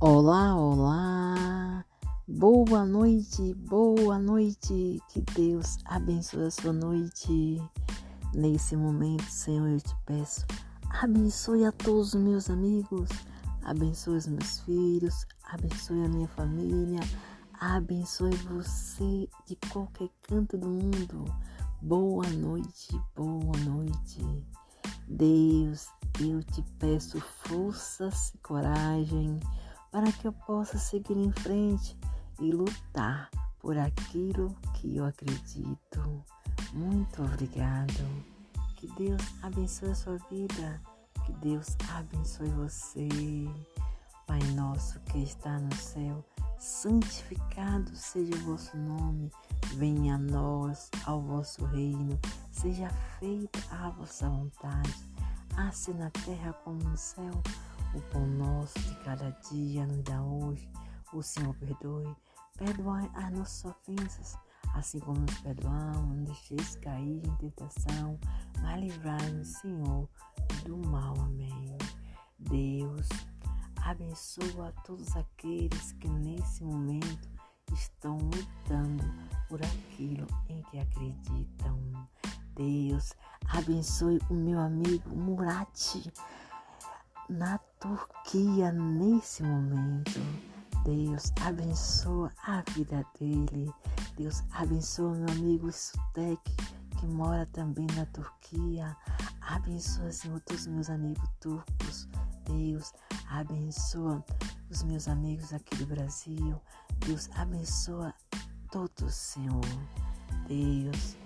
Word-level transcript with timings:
Olá, 0.00 0.54
olá! 0.54 1.84
Boa 2.28 2.86
noite, 2.86 3.52
boa 3.54 4.16
noite! 4.16 5.02
Que 5.08 5.20
Deus 5.34 5.76
abençoe 5.86 6.44
a 6.44 6.50
sua 6.52 6.72
noite. 6.72 7.60
Nesse 8.32 8.76
momento, 8.76 9.24
Senhor, 9.24 9.66
eu 9.66 9.80
te 9.80 9.96
peço, 10.06 10.46
abençoe 10.88 11.64
a 11.64 11.72
todos 11.72 12.14
os 12.14 12.22
meus 12.22 12.48
amigos, 12.48 13.08
abençoe 13.64 14.18
os 14.18 14.28
meus 14.28 14.60
filhos, 14.60 15.26
abençoe 15.42 16.04
a 16.04 16.08
minha 16.08 16.28
família, 16.28 17.00
abençoe 17.58 18.36
você 18.36 19.28
de 19.48 19.56
qualquer 19.68 20.10
canto 20.22 20.56
do 20.56 20.68
mundo. 20.68 21.24
Boa 21.82 22.28
noite, 22.28 22.96
boa 23.16 23.56
noite. 23.64 24.24
Deus, 25.08 25.88
eu 26.20 26.40
te 26.44 26.62
peço 26.78 27.20
forças 27.20 28.32
e 28.32 28.38
coragem 28.38 29.40
para 29.90 30.10
que 30.12 30.26
eu 30.26 30.32
possa 30.32 30.78
seguir 30.78 31.16
em 31.16 31.32
frente 31.32 31.96
e 32.40 32.50
lutar 32.52 33.30
por 33.58 33.76
aquilo 33.76 34.54
que 34.74 34.96
eu 34.96 35.04
acredito. 35.04 36.24
Muito 36.72 37.22
obrigado. 37.22 37.92
Que 38.76 38.86
Deus 38.92 39.22
abençoe 39.42 39.90
a 39.90 39.94
sua 39.94 40.18
vida. 40.30 40.80
Que 41.26 41.32
Deus 41.34 41.76
abençoe 41.90 42.48
você. 42.50 43.08
Pai 44.26 44.42
nosso 44.54 45.00
que 45.00 45.22
está 45.22 45.58
no 45.58 45.74
céu, 45.74 46.22
santificado 46.58 47.90
seja 47.96 48.34
o 48.34 48.44
vosso 48.44 48.76
nome. 48.76 49.32
Venha 49.74 50.16
a 50.16 50.18
nós, 50.18 50.90
ao 51.06 51.22
vosso 51.22 51.64
reino. 51.64 52.18
Seja 52.52 52.90
feita 53.18 53.58
a 53.70 53.88
vossa 53.88 54.28
vontade, 54.28 54.94
assim 55.56 55.94
na 55.94 56.10
terra 56.10 56.52
como 56.62 56.78
no 56.78 56.96
céu. 56.96 57.42
O 57.94 58.00
pão 58.12 58.26
nosso 58.26 58.78
de 58.78 58.94
cada 59.04 59.30
dia 59.50 59.86
nos 59.86 60.02
dá 60.02 60.22
hoje. 60.22 60.70
O 61.12 61.22
Senhor 61.22 61.54
perdoe. 61.54 62.14
Perdoai 62.56 63.10
as 63.14 63.32
nossas 63.32 63.64
ofensas, 63.64 64.36
assim 64.74 64.98
como 64.98 65.20
nos 65.20 65.40
perdoamos. 65.40 66.16
Não 66.16 66.24
deixeis 66.24 66.76
cair 66.76 67.24
em 67.24 67.36
tentação, 67.36 68.18
mas 68.60 68.80
livrai-nos, 68.80 69.48
Senhor, 69.48 70.08
do 70.64 70.76
mal. 70.88 71.14
Amém. 71.20 71.78
Deus 72.38 73.08
abençoa 73.82 74.72
todos 74.84 75.16
aqueles 75.16 75.92
que 75.92 76.08
nesse 76.08 76.62
momento 76.62 77.28
estão 77.72 78.18
lutando 78.18 79.04
por 79.48 79.60
aquilo 79.62 80.26
em 80.48 80.60
que 80.62 80.78
acreditam. 80.78 81.78
Deus 82.54 83.14
abençoe 83.48 84.18
o 84.28 84.34
meu 84.34 84.58
amigo 84.58 85.14
Murati 85.16 86.12
na 87.28 87.58
Turquia 87.80 88.72
nesse 88.72 89.42
momento. 89.42 90.20
Deus 90.84 91.32
abençoa 91.42 92.32
a 92.44 92.62
vida 92.72 93.04
dele. 93.18 93.72
Deus 94.16 94.42
abençoa 94.52 95.14
meu 95.14 95.28
amigo 95.30 95.70
Sutek, 95.70 96.40
que 96.98 97.06
mora 97.06 97.46
também 97.46 97.86
na 97.94 98.06
Turquia. 98.06 98.96
Abençoa, 99.42 100.10
Senhor, 100.10 100.40
todos 100.40 100.62
os 100.62 100.68
meus 100.68 100.90
amigos 100.90 101.28
turcos. 101.40 102.08
Deus 102.44 102.92
abençoa 103.28 104.24
os 104.70 104.82
meus 104.82 105.08
amigos 105.08 105.52
aqui 105.52 105.76
do 105.76 105.86
Brasil. 105.86 106.60
Deus 107.06 107.28
abençoa 107.34 108.14
todos, 108.70 109.14
Senhor. 109.14 109.60
Deus 110.46 111.16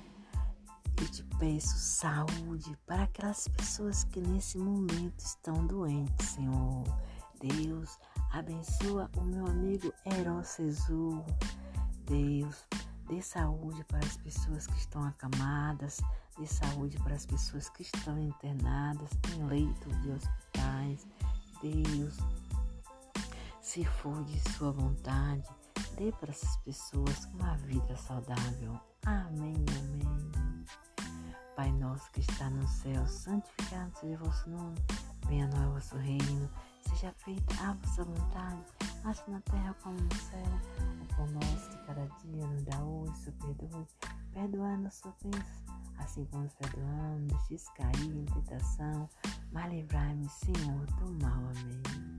eu 1.00 1.08
te 1.08 1.22
peço 1.38 1.76
saúde 1.78 2.76
para 2.86 3.04
aquelas 3.04 3.48
pessoas 3.48 4.04
que 4.04 4.20
nesse 4.20 4.58
momento 4.58 5.18
estão 5.18 5.66
doentes, 5.66 6.28
Senhor. 6.30 6.84
Deus, 7.40 7.98
abençoa 8.30 9.10
o 9.16 9.22
meu 9.22 9.46
amigo 9.46 9.92
Erocezu. 10.04 11.24
Deus, 12.06 12.64
dê 13.08 13.20
saúde 13.20 13.82
para 13.84 13.98
as 13.98 14.16
pessoas 14.18 14.66
que 14.66 14.76
estão 14.76 15.02
acamadas, 15.04 16.00
dê 16.38 16.46
saúde 16.46 16.98
para 16.98 17.14
as 17.14 17.26
pessoas 17.26 17.68
que 17.68 17.82
estão 17.82 18.18
internadas 18.18 19.10
em 19.34 19.44
leitos 19.44 20.02
de 20.02 20.10
hospitais. 20.10 21.06
Deus, 21.60 22.16
se 23.60 23.84
for 23.84 24.22
de 24.24 24.38
sua 24.52 24.72
vontade, 24.72 25.48
dê 25.96 26.12
para 26.12 26.30
essas 26.30 26.56
pessoas 26.58 27.24
uma 27.34 27.56
vida 27.56 27.96
saudável. 27.96 28.91
Amém, 29.04 29.54
amém. 29.80 30.64
Pai 31.56 31.72
nosso 31.72 32.08
que 32.12 32.20
está 32.20 32.48
no 32.50 32.66
céu, 32.68 33.04
santificado 33.06 33.90
seja 33.98 34.14
o 34.14 34.24
vosso 34.24 34.48
nome. 34.48 34.78
Venha 35.26 35.48
nós 35.48 35.68
o 35.68 35.72
vosso 35.72 35.96
reino. 35.96 36.48
Seja 36.88 37.12
feita 37.18 37.54
a 37.64 37.72
vossa 37.72 38.04
vontade, 38.04 38.62
assim 39.04 39.32
na 39.32 39.40
terra 39.40 39.74
como 39.82 39.96
no 40.00 40.14
céu. 40.14 40.60
O 41.00 41.16
pão 41.16 41.26
nosso 41.32 41.70
de 41.70 41.78
cada 41.84 42.06
dia 42.22 42.46
nos 42.46 42.62
dá 42.62 42.78
hoje, 42.80 43.32
perdoe. 43.32 43.86
Perdoai 44.32 44.76
nossas 44.76 45.04
ofensas, 45.04 45.64
assim 45.98 46.24
como 46.26 46.44
nos 46.44 46.54
perdoamos. 46.54 47.48
Deixe 47.48 47.72
cair 47.74 48.16
em 48.16 48.24
tentação, 48.26 49.08
mas 49.50 49.72
livrai-me, 49.72 50.28
Senhor, 50.28 50.86
do 50.86 51.24
mal. 51.24 51.42
Amém. 51.50 52.18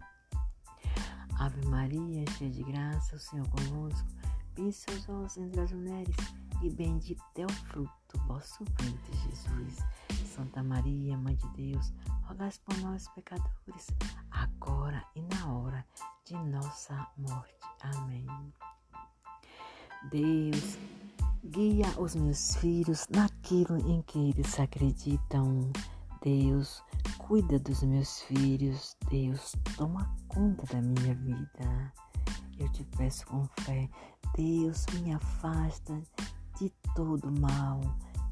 Ave 1.39 1.65
Maria, 1.67 2.25
cheia 2.37 2.51
de 2.51 2.63
graça, 2.63 3.15
o 3.15 3.19
Senhor 3.19 3.47
convosco. 3.49 4.07
Bendita 4.55 4.71
seus 4.77 5.09
ossos 5.09 5.37
entre 5.37 5.61
as 5.61 5.71
mulheres 5.71 6.15
e 6.61 6.69
bendito 6.69 7.21
é 7.35 7.45
o 7.45 7.49
fruto 7.49 8.17
vosso 8.27 8.63
ventre, 8.79 9.17
Jesus. 9.29 9.83
Santa 10.33 10.63
Maria, 10.63 11.17
Mãe 11.17 11.35
de 11.35 11.47
Deus, 11.49 11.93
rogai 12.23 12.51
por 12.65 12.77
nós, 12.79 13.07
pecadores, 13.09 13.87
agora 14.31 15.03
e 15.15 15.21
na 15.21 15.53
hora 15.53 15.85
de 16.25 16.35
nossa 16.35 17.07
morte. 17.17 17.53
Amém. 17.81 18.25
Deus, 20.09 20.77
guia 21.43 21.87
os 21.99 22.15
meus 22.15 22.55
filhos 22.55 23.07
naquilo 23.09 23.77
em 23.89 24.01
que 24.03 24.29
eles 24.29 24.59
acreditam. 24.59 25.71
Deus, 26.21 26.81
cuida 27.17 27.59
dos 27.59 27.83
meus 27.83 28.21
filhos. 28.21 28.95
Deus, 29.09 29.53
toma 29.77 30.15
conta 30.29 30.65
da 30.73 30.81
minha 30.81 31.13
vida. 31.15 31.93
Eu 32.59 32.69
te 32.69 32.83
peço 32.97 33.25
com 33.27 33.47
fé. 33.61 33.89
Deus, 34.35 34.85
me 35.01 35.13
afasta 35.13 36.01
de 36.59 36.69
todo 36.95 37.31
mal. 37.39 37.81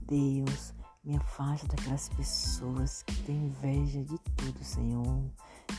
Deus, 0.07 0.73
me 1.03 1.17
afasta 1.17 1.67
daquelas 1.67 2.09
pessoas 2.09 3.03
que 3.03 3.15
têm 3.23 3.45
inveja 3.45 4.03
de 4.03 4.17
tudo, 4.35 4.63
Senhor. 4.63 5.23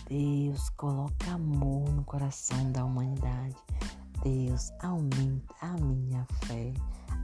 Deus, 0.09 0.71
coloca 0.71 1.33
amor 1.33 1.89
no 1.91 2.05
coração 2.05 2.73
da 2.73 2.85
humanidade. 2.85 3.57
Deus, 4.23 4.71
aumenta 4.81 5.55
a 5.61 5.73
minha 5.79 6.27
fé. 6.45 6.73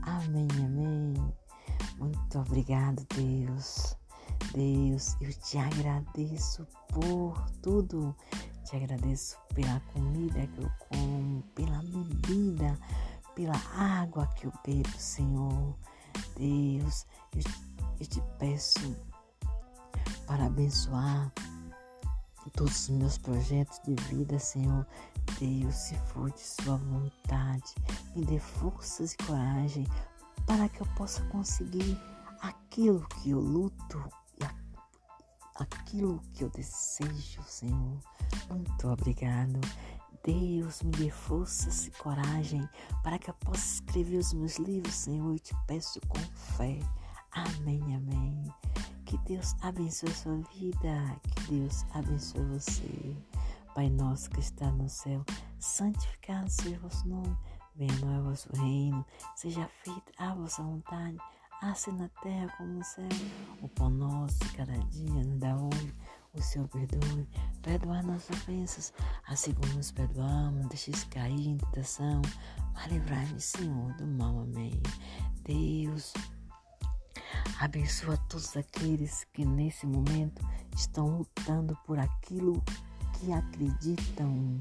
Amém, 0.03 0.47
amém. 0.65 1.13
Muito 1.97 2.39
obrigado, 2.39 3.05
Deus. 3.15 3.95
Deus, 4.53 5.15
eu 5.21 5.33
te 5.33 5.57
agradeço 5.57 6.65
por 6.89 7.49
tudo. 7.61 8.15
Te 8.69 8.75
agradeço 8.75 9.35
pela 9.55 9.79
comida 9.91 10.45
que 10.45 10.61
eu 10.61 10.71
como, 10.77 11.41
pela 11.55 11.81
bebida, 11.81 12.77
pela 13.33 13.57
água 13.75 14.27
que 14.35 14.45
eu 14.45 14.53
bebo, 14.63 14.95
Senhor. 14.95 15.75
Deus, 16.37 17.07
eu, 17.35 17.41
eu 17.99 18.05
te 18.05 18.21
peço 18.37 18.95
para 20.27 20.45
abençoar 20.45 21.33
todos 22.55 22.83
os 22.83 22.89
meus 22.89 23.17
projetos 23.17 23.81
de 23.83 23.95
vida, 24.03 24.37
Senhor. 24.37 24.85
Deus, 25.39 25.73
se 25.73 25.95
for 26.13 26.29
de 26.29 26.39
Sua 26.39 26.77
vontade, 26.77 27.73
me 28.15 28.23
dê 28.23 28.37
forças 28.37 29.13
e 29.13 29.17
coragem 29.17 29.87
para 30.45 30.69
que 30.69 30.81
eu 30.81 30.87
possa 30.95 31.23
conseguir 31.29 31.97
aquilo 32.39 33.03
que 33.07 33.31
eu 33.31 33.39
luto 33.39 33.99
aquilo 35.59 36.21
que 36.33 36.43
eu 36.43 36.49
desejo, 36.49 37.43
Senhor. 37.45 37.99
Muito 38.49 38.87
obrigado. 38.87 39.59
Deus 40.23 40.81
me 40.81 40.91
dê 40.91 41.09
forças 41.09 41.87
e 41.87 41.91
coragem 41.91 42.67
para 43.03 43.17
que 43.17 43.29
eu 43.29 43.33
possa 43.35 43.75
escrever 43.75 44.17
os 44.17 44.33
meus 44.33 44.57
livros, 44.57 44.93
Senhor. 44.93 45.31
Eu 45.31 45.39
te 45.39 45.55
peço 45.65 45.99
com 46.07 46.19
fé. 46.57 46.79
Amém, 47.31 47.81
amém. 47.95 48.43
Que 49.05 49.17
Deus 49.19 49.55
abençoe 49.61 50.09
a 50.09 50.15
sua 50.15 50.37
vida. 50.53 51.19
Que 51.23 51.51
Deus 51.51 51.85
abençoe 51.93 52.43
você. 52.45 53.17
Pai 53.73 53.89
nosso 53.89 54.29
que 54.29 54.39
está 54.39 54.69
no 54.71 54.89
céu, 54.89 55.23
santificado 55.57 56.49
seja 56.49 56.75
o 56.77 56.81
vosso 56.81 57.07
nome. 57.07 57.37
Venha 57.75 58.19
o 58.19 58.23
vosso 58.23 58.49
reino. 58.61 59.05
Seja 59.35 59.69
feita 59.83 60.11
a 60.17 60.33
vossa 60.33 60.61
vontade, 60.61 61.17
assim 61.61 61.91
na 61.93 62.09
terra 62.21 62.53
como 62.57 62.73
no 62.73 62.83
céu. 62.83 63.07
O 63.61 63.69
pão 63.69 63.89
nosso 63.89 64.37
de 64.39 64.49
cada 64.53 64.77
dia 64.77 65.23
nos 65.23 65.39
dá 65.39 65.55
hoje 65.55 65.95
o 66.33 66.41
Senhor 66.41 66.67
perdoe, 66.67 67.27
perdoar 67.61 68.03
nossas 68.03 68.29
ofensas, 68.37 68.93
assim 69.27 69.53
como 69.53 69.73
nos 69.73 69.91
perdoamos, 69.91 70.67
deixe 70.67 70.91
cair 71.07 71.47
em 71.47 71.57
tentação, 71.57 72.21
mas 72.73 72.87
livrai-me, 72.87 73.39
Senhor, 73.39 73.93
do 73.93 74.05
mal. 74.05 74.39
Amém. 74.39 74.81
Deus, 75.43 76.13
abençoa 77.59 78.17
todos 78.29 78.55
aqueles 78.55 79.25
que 79.33 79.45
nesse 79.45 79.85
momento 79.85 80.45
estão 80.75 81.17
lutando 81.17 81.75
por 81.85 81.97
aquilo 81.97 82.63
que 83.13 83.31
acreditam. 83.33 84.59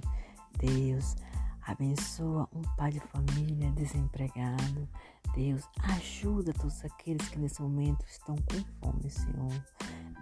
Deus, 0.59 1.15
abençoa 1.63 2.49
um 2.53 2.63
pai 2.77 2.93
de 2.93 3.01
família 3.01 3.71
desempregado. 3.73 4.89
Deus, 5.35 5.63
ajuda 5.83 6.53
todos 6.53 6.85
aqueles 6.85 7.29
que 7.29 7.39
nesse 7.39 7.61
momento 7.61 8.05
estão 8.09 8.35
com 8.37 8.65
fome, 8.81 9.11
Senhor. 9.11 9.65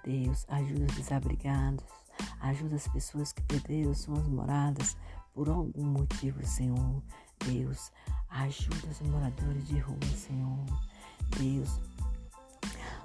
Deus, 0.07 0.47
ajuda 0.49 0.87
os 0.87 0.95
desabrigados. 0.95 1.85
Ajuda 2.41 2.77
as 2.77 2.87
pessoas 2.89 3.33
que 3.33 3.43
perderam 3.43 3.93
suas 3.93 4.27
moradas 4.29 4.97
por 5.35 5.49
algum 5.49 5.85
motivo, 5.85 6.47
Senhor. 6.47 7.03
Deus, 7.45 7.91
ajuda 8.31 8.87
os 8.89 9.01
moradores 9.03 9.67
de 9.67 9.79
rua, 9.81 9.99
Senhor. 10.17 10.65
Deus, 11.39 11.81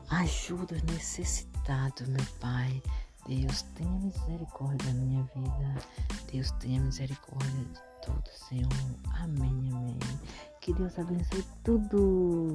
ajuda 0.10 0.76
os 0.76 0.84
necessitados, 0.84 2.08
meu 2.08 2.26
Pai. 2.40 2.82
Deus, 3.28 3.64
tenha 3.76 3.90
misericórdia 3.90 4.94
da 4.94 4.94
minha 4.94 5.24
vida. 5.24 5.76
Deus, 6.32 6.52
tenha 6.52 6.80
misericórdia 6.80 7.66
de 7.66 8.06
todos, 8.06 8.32
Senhor. 8.48 8.70
Amém, 9.16 9.72
amém. 9.74 10.00
Que 10.62 10.74
Deus 10.74 10.98
abençoe 11.00 11.44
tudo. 11.64 12.54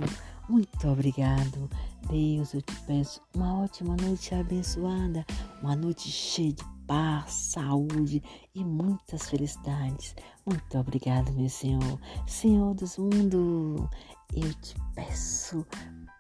Muito 0.49 0.89
obrigado. 0.89 1.69
Deus, 2.09 2.55
eu 2.55 2.63
te 2.63 2.81
peço 2.83 3.21
uma 3.35 3.63
ótima 3.65 3.97
noite 3.97 4.33
abençoada, 4.33 5.27
uma 5.61 5.75
noite 5.75 6.09
cheia 6.09 6.53
de 6.53 6.65
paz, 6.87 7.33
saúde 7.33 8.23
e 8.55 8.65
muitas 8.65 9.29
felicidades. 9.29 10.15
Muito 10.47 10.79
obrigado, 10.79 11.33
meu 11.33 11.49
Senhor. 11.49 11.99
Senhor 12.29 12.75
dos 12.75 12.97
mundos, 12.97 13.89
eu 14.33 14.55
te 14.55 14.77
peço 14.95 15.67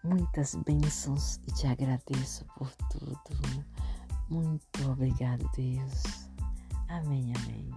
muitas 0.03 0.57
bênçãos 0.57 1.37
e 1.47 1.53
te 1.53 1.69
agradeço 1.69 2.45
por 2.59 2.69
tudo. 2.91 3.65
Muito 4.29 4.91
obrigado, 4.91 5.49
Deus. 5.57 6.03
Amém, 6.89 7.33
amém. 7.37 7.71